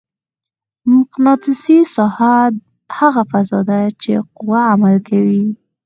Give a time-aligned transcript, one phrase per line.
[0.91, 2.35] مقناطیسي ساحه
[2.97, 5.45] هغه فضا ده چې قوه عمل کوي.